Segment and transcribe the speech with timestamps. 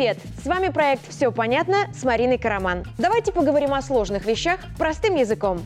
[0.00, 0.16] Привет!
[0.42, 2.84] С вами проект «Все понятно» с Мариной Караман.
[2.96, 5.60] Давайте поговорим о сложных вещах простым языком.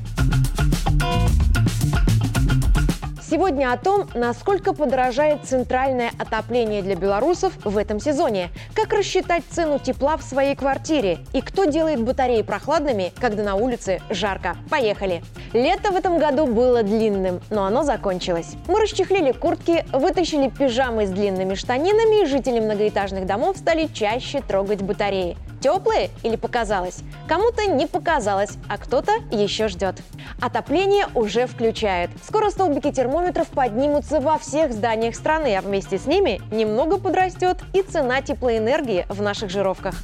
[3.34, 9.80] Сегодня о том, насколько подорожает центральное отопление для белорусов в этом сезоне, как рассчитать цену
[9.80, 14.56] тепла в своей квартире и кто делает батареи прохладными, когда на улице жарко.
[14.70, 15.20] Поехали!
[15.52, 18.52] Лето в этом году было длинным, но оно закончилось.
[18.68, 24.82] Мы расчехлили куртки, вытащили пижамы с длинными штанинами и жители многоэтажных домов стали чаще трогать
[24.82, 26.98] батареи теплые или показалось?
[27.26, 29.96] Кому-то не показалось, а кто-то еще ждет.
[30.38, 32.10] Отопление уже включают.
[32.22, 37.80] Скоро столбики термометров поднимутся во всех зданиях страны, а вместе с ними немного подрастет и
[37.80, 39.94] цена теплоэнергии в наших жировках.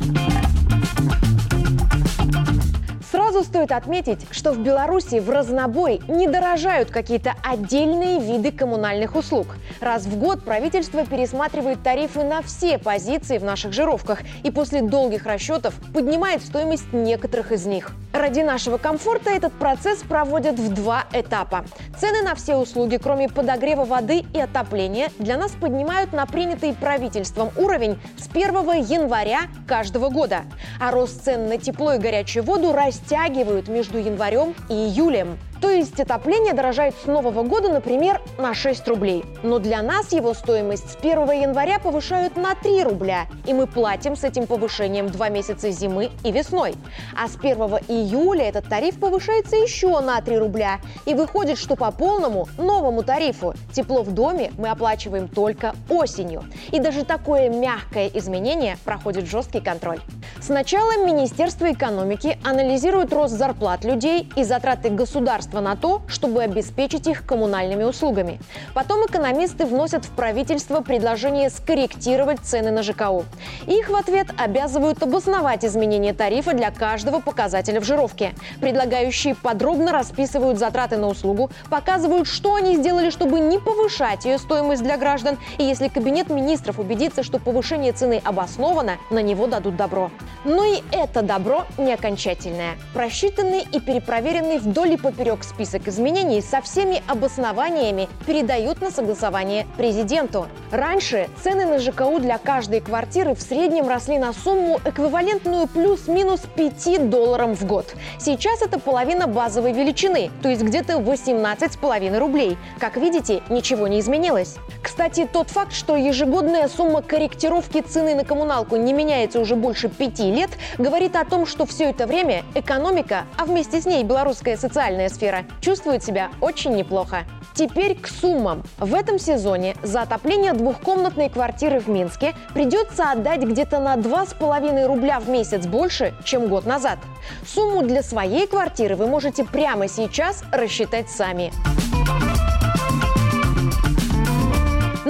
[3.31, 9.55] Сразу стоит отметить, что в Беларуси в разнобой не дорожают какие-то отдельные виды коммунальных услуг.
[9.81, 15.27] Раз в год правительство пересматривает тарифы на все позиции в наших жировках и после долгих
[15.27, 17.93] расчетов поднимает стоимость некоторых из них.
[18.13, 21.65] Ради нашего комфорта этот процесс проводят в два этапа.
[22.01, 27.51] Цены на все услуги, кроме подогрева воды и отопления, для нас поднимают на принятый правительством
[27.59, 30.45] уровень с 1 января каждого года.
[30.81, 35.39] А рост цен на тепло и горячую воду растягивают между январем и июлем.
[35.61, 39.25] То есть отопление дорожает с Нового года, например, на 6 рублей.
[39.43, 43.27] Но для нас его стоимость с 1 января повышают на 3 рубля.
[43.47, 46.75] И мы платим с этим повышением 2 месяца зимы и весной.
[47.15, 47.59] А с 1
[47.89, 50.81] июля этот тариф повышается еще на 3 рубля.
[51.05, 56.45] И выходит, что по полному новому тарифу тепло в доме мы оплачиваем только осенью.
[56.73, 60.01] И даже такое мягкое изменение проходит жесткий контроль.
[60.41, 67.07] Сначала Министерство экономики анализирует рост зарплат людей и затраты государства государства на то, чтобы обеспечить
[67.07, 68.39] их коммунальными услугами.
[68.75, 73.25] Потом экономисты вносят в правительство предложение скорректировать цены на ЖКУ.
[73.67, 78.33] Их в ответ обязывают обосновать изменение тарифа для каждого показателя в жировке.
[78.61, 84.83] Предлагающие подробно расписывают затраты на услугу, показывают, что они сделали, чтобы не повышать ее стоимость
[84.83, 85.39] для граждан.
[85.59, 90.11] И если Кабинет министров убедится, что повышение цены обосновано, на него дадут добро.
[90.45, 92.77] Но и это добро не окончательное.
[92.95, 99.67] Просчитанный и перепроверенный вдоль и поперек срок список изменений со всеми обоснованиями передают на согласование
[99.77, 100.47] президенту.
[100.71, 107.11] Раньше цены на ЖКУ для каждой квартиры в среднем росли на сумму, эквивалентную плюс-минус 5
[107.11, 107.95] долларам в год.
[108.19, 112.59] Сейчас это половина базовой величины, то есть где-то 18,5 рублей.
[112.79, 114.57] Как видите, ничего не изменилось.
[114.83, 120.31] Кстати, тот факт, что ежегодная сумма корректировки цены на коммуналку не меняется уже больше пяти
[120.31, 125.09] лет, говорит о том, что все это время экономика, а вместе с ней белорусская социальная
[125.09, 127.25] сфера, атмосфера, чувствует себя очень неплохо.
[127.55, 128.63] Теперь к суммам.
[128.79, 135.21] В этом сезоне за отопление двухкомнатной квартиры в Минске придется отдать где-то на 2,5 рубля
[135.21, 136.99] в месяц больше, чем год назад.
[137.47, 141.53] Сумму для своей квартиры вы можете прямо сейчас рассчитать сами.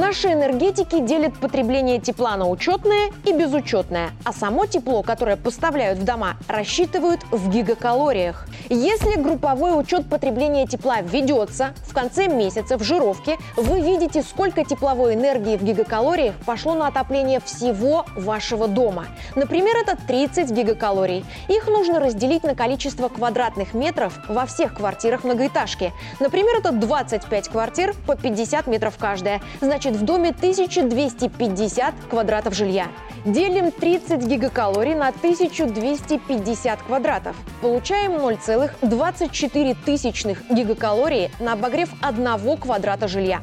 [0.01, 6.05] Наши энергетики делят потребление тепла на учетное и безучетное, а само тепло, которое поставляют в
[6.07, 8.47] дома, рассчитывают в гигакалориях.
[8.71, 15.17] Если групповой учет потребления тепла ведется, в конце месяца в жировке вы видите, сколько тепловой
[15.17, 19.05] энергии в гигакалориях пошло на отопление всего вашего дома.
[19.37, 21.27] Например, это 30 гигакалорий.
[21.49, 25.93] Их нужно разделить на количество квадратных метров во всех квартирах многоэтажки.
[26.21, 29.43] Например, это 25 квартир по 50 метров каждая.
[29.61, 32.89] Значит, значит в доме 1250 квадратов жилья.
[33.25, 37.37] Делим 30 гигакалорий на 1250 квадратов.
[37.61, 43.41] Получаем 0,24 тысячных гигакалории на обогрев одного квадрата жилья.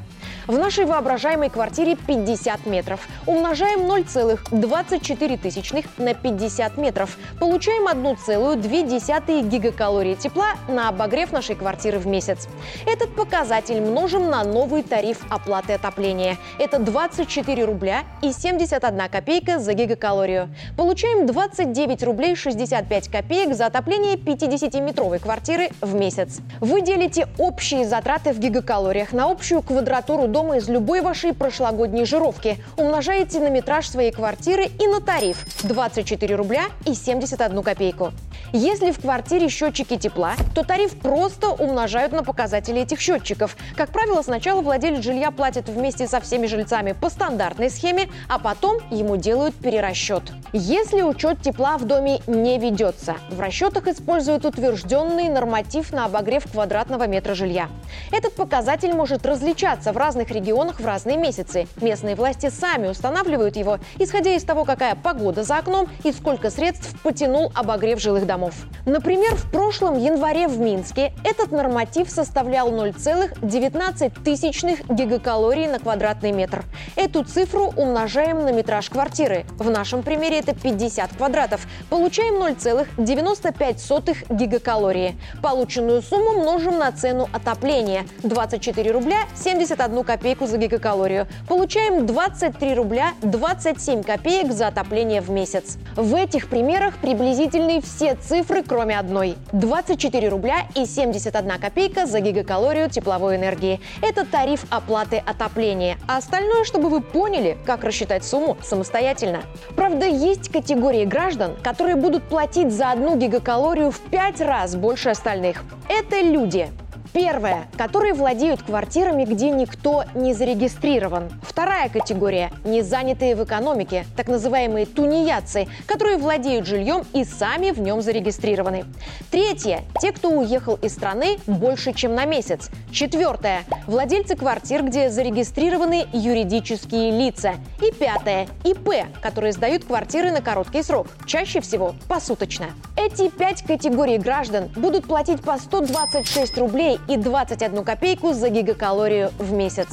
[0.48, 3.06] В нашей воображаемой квартире 50 метров.
[3.26, 7.18] Умножаем 0,24 тысячных на 50 метров.
[7.38, 12.48] Получаем 1,2 гигакалории тепла на обогрев нашей квартиры в месяц.
[12.86, 16.38] Этот показатель множим на новый тариф оплаты отопления.
[16.60, 20.48] Это 24 рубля и 71 копейка за гигакалорию.
[20.78, 26.40] Получаем 29 рублей 65 копеек за отопление 50-метровой квартиры в месяц.
[26.62, 32.60] Вы делите общие затраты в гигакалориях на общую квадратуру дома из любой вашей прошлогодней жировки.
[32.78, 38.12] Умножаете на метраж своей квартиры и на тариф 24 рубля и 71 копейку.
[38.54, 43.58] Если в квартире счетчики тепла, то тариф просто умножают на показатели этих счетчиков.
[43.76, 48.78] Как правило, сначала владелец жилья платит вместе со всеми жильцами по стандартной схеме, а потом
[48.92, 50.22] ему делают перерасчет.
[50.54, 57.08] Если учет тепла в доме не ведется, в расчетах используют утвержденный норматив на обогрев квадратного
[57.08, 57.70] метра жилья.
[58.12, 61.68] Этот показатель может различаться в разных регионах в разные месяцы.
[61.82, 67.00] Местные власти сами устанавливают его, исходя из того, какая погода за окном и сколько средств
[67.02, 68.54] потянул обогрев жилых домов.
[68.86, 76.64] Например, в прошлом январе в Минске этот норматив составлял 0,19 тысячных гигакалорий на квадратный метр.
[76.96, 79.46] Эту цифру умножаем на метраж квартиры.
[79.58, 81.68] В нашем примере это 50 квадратов.
[81.90, 85.18] Получаем 0,95 гигакалории.
[85.42, 91.28] Полученную сумму множим на цену отопления– 24 рубля 71 копейку за гигакалорию.
[91.48, 95.78] Получаем 23 рубля 27 копеек за отопление в месяц.
[95.96, 99.36] В этих примерах приблизительны все цифры, кроме одной.
[99.52, 103.80] 24 рубля и 71 копейка за гигакалорию тепловой энергии.
[104.02, 105.98] Это тариф оплаты отопления.
[106.08, 109.44] А остальное, чтобы вы поняли, как рассчитать сумму самостоятельно.
[109.76, 115.64] Правда, есть категории граждан, которые будут платить за одну гигакалорию в 5 раз больше остальных.
[115.88, 116.70] Это люди,
[117.18, 121.32] Первое, которые владеют квартирами, где никто не зарегистрирован.
[121.42, 128.04] Вторая категория– незанятые в экономике, так называемые тунеядцы, которые владеют жильем и сами в нем
[128.04, 128.86] зарегистрированы.
[129.32, 132.70] Третье– те, кто уехал из страны больше, чем на месяц.
[132.92, 137.54] Четвертое– владельцы квартир, где зарегистрированы юридические лица.
[137.82, 142.68] И пятое– ИП, которые сдают квартиры на короткий срок, чаще всего посуточно.
[142.98, 149.54] Эти пять категорий граждан будут платить по 126 рублей и 21 копейку за гигакалорию в
[149.54, 149.88] месяц.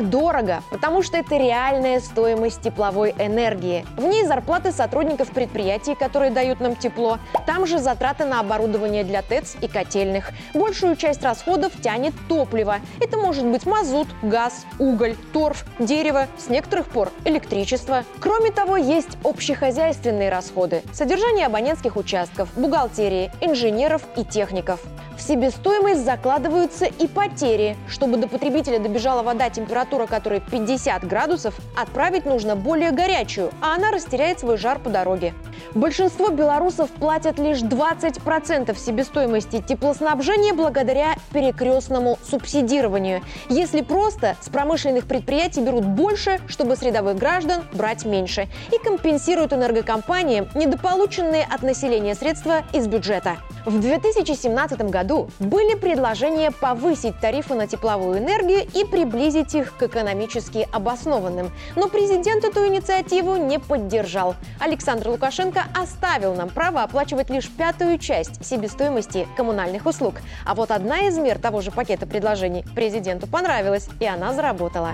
[0.00, 0.62] Так дорого?
[0.70, 3.84] Потому что это реальная стоимость тепловой энергии.
[3.96, 7.18] В ней зарплаты сотрудников предприятий, которые дают нам тепло.
[7.46, 10.30] Там же затраты на оборудование для ТЭЦ и котельных.
[10.54, 12.76] Большую часть расходов тянет топливо.
[13.00, 18.04] Это может быть мазут, газ, уголь, торф, дерево, с некоторых пор электричество.
[18.20, 20.82] Кроме того, есть общехозяйственные расходы.
[20.92, 24.80] Содержание абонентских участков, бухгалтерии, инженеров и техников.
[25.20, 27.76] В себестоимость закладываются и потери.
[27.88, 29.50] Чтобы до потребителя добежала вода,
[29.90, 35.34] температура которой 50 градусов, отправить нужно более горячую, а она растеряет свой жар по дороге.
[35.74, 43.22] Большинство белорусов платят лишь 20% себестоимости теплоснабжения благодаря перекрестному субсидированию.
[43.48, 48.48] Если просто, с промышленных предприятий берут больше, чтобы с рядовых граждан брать меньше.
[48.72, 53.36] И компенсируют энергокомпаниям недополученные от населения средства из бюджета.
[53.66, 60.68] В 2017 году были предложения повысить тарифы на тепловую энергию и приблизить их к экономически
[60.72, 61.50] обоснованным.
[61.74, 64.34] Но президент эту инициативу не поддержал.
[64.58, 70.16] Александр Лукашенко оставил нам право оплачивать лишь пятую часть себестоимости коммунальных услуг.
[70.44, 74.90] А вот одна из мер того же пакета предложений президенту понравилась, и она заработала.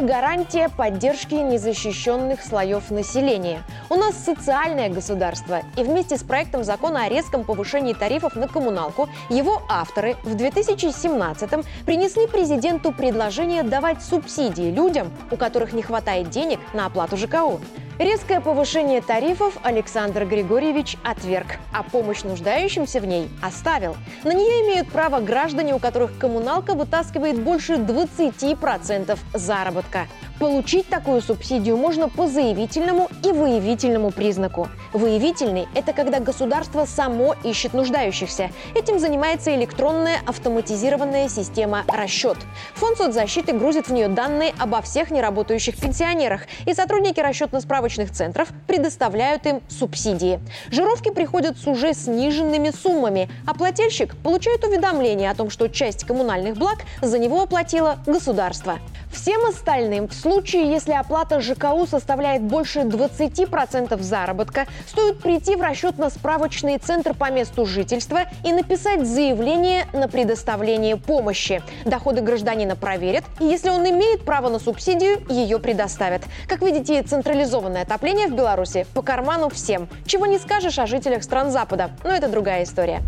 [0.00, 3.62] Это гарантия поддержки незащищенных слоев населения.
[3.90, 9.10] У нас социальное государство, и вместе с проектом закона о резком повышении тарифов на коммуналку
[9.28, 16.60] его авторы в 2017-м принесли президенту предложение давать субсидии людям, у которых не хватает денег
[16.72, 17.60] на оплату ЖКУ.
[18.00, 23.94] Резкое повышение тарифов Александр Григорьевич отверг, а помощь нуждающимся в ней оставил.
[24.24, 30.06] На нее имеют право граждане, у которых коммуналка вытаскивает больше 20% заработка.
[30.38, 34.68] Получить такую субсидию можно по заявительному и выявительному признаку.
[34.92, 38.50] Выявительный– это когда государство само ищет нуждающихся.
[38.74, 42.36] Этим занимается электронная автоматизированная система «Расчет».
[42.74, 49.46] Фонд соцзащиты грузит в нее данные обо всех неработающих пенсионерах, и сотрудники расчетно-справочных центров предоставляют
[49.46, 50.40] им субсидии.
[50.70, 56.56] Жировки приходят с уже сниженными суммами, а плательщик получает уведомление о том, что часть коммунальных
[56.56, 58.80] благ за него оплатило государство.
[59.12, 66.78] Всем остальным в случае, если оплата ЖКУ составляет больше 20% заработка, стоит прийти в расчетно-справочный
[66.78, 71.62] центр по месту жительства и написать заявление на предоставление помощи.
[71.84, 76.22] Доходы гражданина проверят, и если он имеет право на субсидию, ее предоставят.
[76.46, 79.88] Как видите, централизованное отопление в Беларуси по карману всем.
[80.06, 83.02] Чего не скажешь о жителях стран Запада, но это другая история.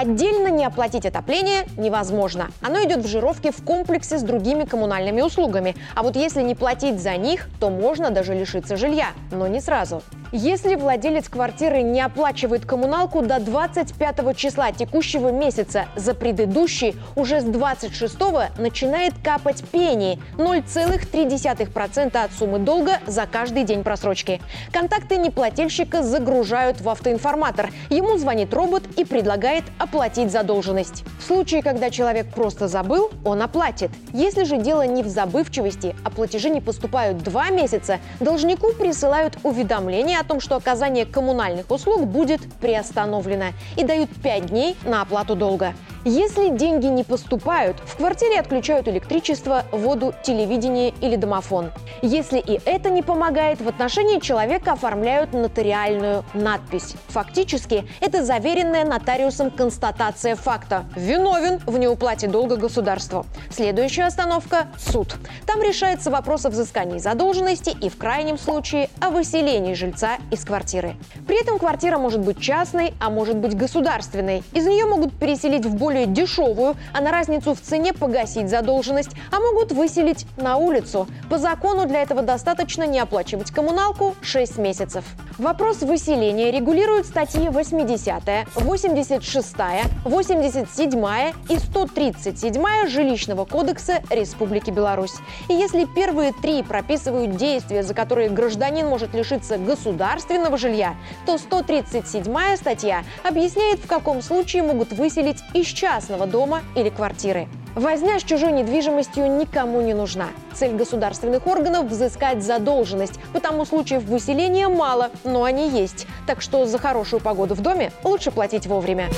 [0.00, 2.52] Отдельно не оплатить отопление невозможно.
[2.62, 5.74] Оно идет в жировке в комплексе с другими коммунальными услугами.
[5.96, 10.04] А вот если не платить за них, то можно даже лишиться жилья, но не сразу.
[10.30, 17.44] Если владелец квартиры не оплачивает коммуналку до 25 числа текущего месяца, за предыдущий уже с
[17.44, 18.18] 26
[18.58, 24.42] начинает капать пени 0,3% от суммы долга за каждый день просрочки.
[24.70, 27.70] Контакты неплательщика загружают в автоинформатор.
[27.88, 31.04] Ему звонит робот и предлагает оплатить задолженность.
[31.20, 33.90] В случае, когда человек просто забыл, он оплатит.
[34.12, 40.17] Если же дело не в забывчивости, а платежи не поступают два месяца, должнику присылают уведомление
[40.18, 45.74] о том, что оказание коммунальных услуг будет приостановлено и дают 5 дней на оплату долга.
[46.04, 51.72] Если деньги не поступают, в квартире отключают электричество, воду, телевидение или домофон.
[52.02, 56.94] Если и это не помогает, в отношении человека оформляют нотариальную надпись.
[57.08, 60.84] Фактически, это заверенная нотариусом констатация факта.
[60.94, 63.26] Виновен в неуплате долга государству.
[63.50, 65.16] Следующая остановка– суд.
[65.46, 70.94] Там решается вопрос о взыскании задолженности и, в крайнем случае, о выселении жильца из квартиры.
[71.26, 74.44] При этом квартира может быть частной, а может быть государственной.
[74.52, 79.12] Из нее могут переселить в более более дешевую, а на разницу в цене погасить задолженность,
[79.32, 81.08] а могут выселить на улицу.
[81.30, 85.02] По закону для этого достаточно не оплачивать коммуналку 6 месяцев.
[85.38, 88.22] Вопрос выселения регулируют статьи 80,
[88.56, 89.56] 86,
[90.04, 95.14] 87 и 137 Жилищного кодекса Республики Беларусь.
[95.48, 102.56] И если первые три прописывают действия, за которые гражданин может лишиться государственного жилья, то 137
[102.56, 107.46] статья объясняет, в каком случае могут выселить из частного дома или квартиры.
[107.76, 110.26] Возня с чужой недвижимостью никому не нужна.
[110.52, 116.08] Цель государственных органов– взыскать задолженность, потому случаев выселения мало, но они есть.
[116.26, 119.08] Так что за хорошую погоду в доме лучше платить вовремя.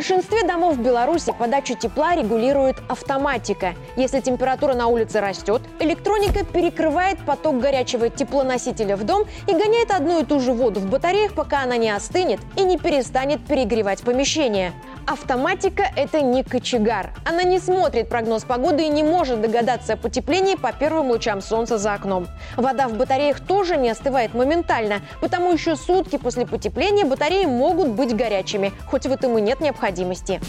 [0.00, 3.74] Большинстве домов в Беларуси подачу тепла регулирует автоматика.
[3.96, 10.22] Если температура на улице растет, электроника перекрывает поток горячего теплоносителя в дом и гоняет одну
[10.22, 14.72] и ту же воду в батареях, пока она не остынет и не перестанет перегревать помещение.
[15.06, 17.12] Автоматика– это не кочегар.
[17.24, 21.78] Она не смотрит прогноз погоды и не может догадаться о потеплении по первым лучам солнца
[21.78, 22.28] за окном.
[22.56, 28.14] Вода в батареях тоже не остывает моментально, потому еще сутки после потепления батареи могут быть
[28.14, 30.40] горячими, хоть в этом и нет необходимости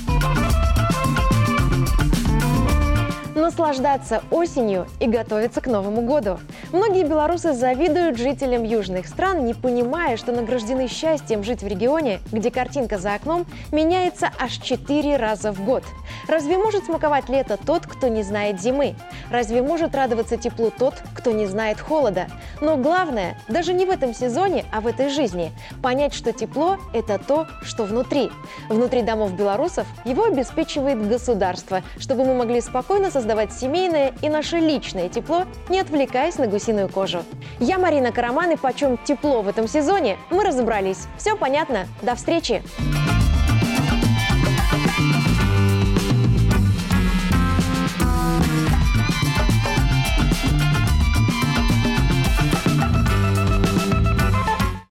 [3.52, 6.40] наслаждаться осенью и готовиться к Новому году.
[6.72, 12.50] Многие белорусы завидуют жителям южных стран, не понимая, что награждены счастьем жить в регионе, где
[12.50, 15.84] картинка за окном меняется аж четыре раза в год.
[16.30, 18.96] Разве может смаковать лето тот, кто не знает зимы?
[19.30, 22.28] Разве может радоваться теплу тот, кто не знает холода?
[22.62, 27.20] Но главное, даже не в этом сезоне, а в этой жизни, понять, что тепло– это
[27.20, 28.32] то, что внутри.
[28.70, 34.58] Внутри домов белорусов его обеспечивает государство, чтобы мы могли спокойно создавать создавать семейное и наше
[34.58, 37.24] личное тепло, не отвлекаясь на гусиную кожу.
[37.60, 41.08] Я Марина Караман, и почем тепло в этом сезоне, мы разобрались.
[41.18, 41.88] Все понятно.
[42.02, 42.62] До встречи!